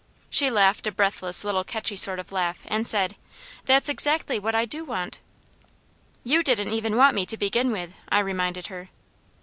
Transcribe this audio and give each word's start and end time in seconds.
She 0.31 0.49
laughed 0.49 0.87
a 0.87 0.91
breathless 0.91 1.43
little 1.45 1.63
catchy 1.63 1.95
sort 1.95 2.17
of 2.17 2.31
laugh 2.31 2.61
and 2.67 2.87
said: 2.87 3.15
"That's 3.65 3.87
exactly 3.87 4.39
what 4.39 4.55
I 4.55 4.65
do 4.65 4.83
want." 4.83 5.19
"You 6.23 6.41
didn't 6.41 6.73
even 6.73 6.95
want 6.95 7.13
me, 7.13 7.23
to 7.27 7.37
begin 7.37 7.69
with," 7.71 7.93
I 8.09 8.17
reminded 8.17 8.65
her. 8.65 8.89